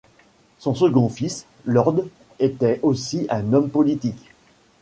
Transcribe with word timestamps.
Son 0.57 0.73
second 0.73 1.09
fils, 1.09 1.45
Lord 1.63 1.93
était 2.39 2.79
aussi 2.81 3.27
un 3.29 3.53
homme 3.53 3.69
politique. 3.69 4.31